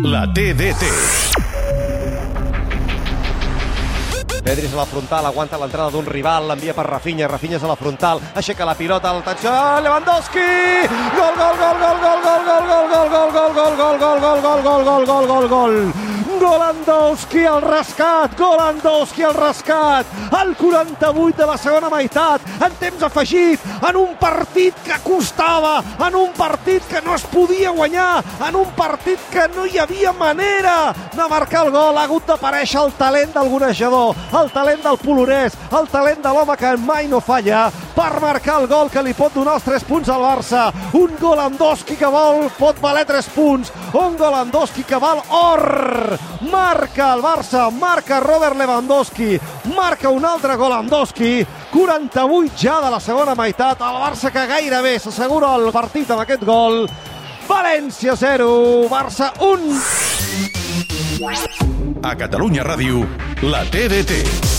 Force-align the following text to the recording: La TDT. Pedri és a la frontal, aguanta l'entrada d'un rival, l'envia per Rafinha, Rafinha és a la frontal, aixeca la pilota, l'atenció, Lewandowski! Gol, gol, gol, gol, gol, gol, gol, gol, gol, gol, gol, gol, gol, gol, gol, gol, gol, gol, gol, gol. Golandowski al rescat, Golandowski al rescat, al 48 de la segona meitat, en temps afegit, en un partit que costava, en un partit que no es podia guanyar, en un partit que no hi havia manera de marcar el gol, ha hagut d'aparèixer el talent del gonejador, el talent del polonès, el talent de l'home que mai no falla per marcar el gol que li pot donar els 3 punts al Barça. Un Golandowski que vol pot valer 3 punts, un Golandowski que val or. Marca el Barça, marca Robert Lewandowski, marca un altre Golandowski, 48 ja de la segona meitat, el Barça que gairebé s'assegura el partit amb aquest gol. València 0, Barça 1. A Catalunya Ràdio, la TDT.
La 0.00 0.24
TDT. 0.24 0.86
Pedri 4.42 4.64
és 4.64 4.72
a 4.72 4.78
la 4.78 4.86
frontal, 4.88 5.26
aguanta 5.28 5.58
l'entrada 5.60 5.92
d'un 5.92 6.06
rival, 6.08 6.48
l'envia 6.48 6.72
per 6.72 6.86
Rafinha, 6.88 7.28
Rafinha 7.28 7.58
és 7.58 7.66
a 7.66 7.68
la 7.68 7.76
frontal, 7.76 8.22
aixeca 8.34 8.64
la 8.64 8.74
pilota, 8.74 9.12
l'atenció, 9.12 9.52
Lewandowski! 9.84 10.46
Gol, 11.18 11.36
gol, 11.36 11.60
gol, 11.60 11.76
gol, 11.84 12.00
gol, 12.06 12.24
gol, 12.24 12.48
gol, 12.48 12.64
gol, 12.72 13.12
gol, 13.12 13.12
gol, 13.12 13.52
gol, 13.52 13.76
gol, 13.76 14.00
gol, 14.00 14.40
gol, 14.40 14.40
gol, 14.40 14.64
gol, 14.64 15.04
gol, 15.04 15.06
gol, 15.12 15.26
gol, 15.28 15.48
gol. 15.52 16.11
Golandowski 16.40 17.44
al 17.46 17.62
rescat, 17.62 18.36
Golandowski 18.38 19.24
al 19.24 19.34
rescat, 19.34 20.06
al 20.32 20.54
48 20.56 21.36
de 21.36 21.46
la 21.46 21.56
segona 21.58 21.90
meitat, 21.92 22.44
en 22.62 22.76
temps 22.80 23.02
afegit, 23.02 23.60
en 23.88 23.96
un 23.96 24.14
partit 24.20 24.76
que 24.86 24.98
costava, 25.04 25.82
en 26.06 26.16
un 26.16 26.32
partit 26.36 26.84
que 26.88 27.02
no 27.04 27.14
es 27.14 27.24
podia 27.32 27.70
guanyar, 27.70 28.22
en 28.48 28.56
un 28.56 28.70
partit 28.76 29.20
que 29.32 29.48
no 29.56 29.66
hi 29.66 29.78
havia 29.78 30.12
manera 30.12 30.94
de 31.12 31.28
marcar 31.28 31.66
el 31.66 31.72
gol, 31.72 31.96
ha 31.96 32.04
hagut 32.04 32.26
d'aparèixer 32.26 32.80
el 32.84 32.92
talent 32.98 33.32
del 33.34 33.50
gonejador, 33.52 34.16
el 34.40 34.52
talent 34.52 34.82
del 34.84 35.00
polonès, 35.02 35.58
el 35.72 35.88
talent 35.92 36.22
de 36.22 36.34
l'home 36.34 36.56
que 36.56 36.76
mai 36.76 37.08
no 37.08 37.20
falla 37.20 37.70
per 37.94 38.20
marcar 38.20 38.60
el 38.62 38.68
gol 38.68 38.90
que 38.90 39.02
li 39.04 39.12
pot 39.16 39.34
donar 39.34 39.58
els 39.58 39.66
3 39.66 39.84
punts 39.88 40.08
al 40.12 40.22
Barça. 40.24 40.70
Un 40.96 41.16
Golandowski 41.20 41.96
que 42.00 42.08
vol 42.08 42.48
pot 42.58 42.78
valer 42.80 43.04
3 43.08 43.28
punts, 43.34 43.72
un 43.92 44.16
Golandowski 44.16 44.84
que 44.88 45.00
val 45.02 45.20
or. 45.28 46.21
Marca 46.50 47.14
el 47.14 47.22
Barça, 47.22 47.70
marca 47.70 48.20
Robert 48.20 48.56
Lewandowski, 48.56 49.38
marca 49.76 50.08
un 50.10 50.24
altre 50.24 50.56
Golandowski, 50.56 51.46
48 51.72 52.52
ja 52.58 52.80
de 52.82 52.90
la 52.90 53.00
segona 53.00 53.34
meitat, 53.38 53.80
el 53.80 54.00
Barça 54.02 54.32
que 54.34 54.46
gairebé 54.50 54.98
s'assegura 54.98 55.54
el 55.56 55.70
partit 55.72 56.10
amb 56.10 56.24
aquest 56.26 56.44
gol. 56.44 56.88
València 57.48 58.16
0, 58.16 58.88
Barça 58.90 59.32
1. 59.40 59.78
A 62.02 62.16
Catalunya 62.18 62.64
Ràdio, 62.66 63.06
la 63.42 63.62
TDT. 63.70 64.51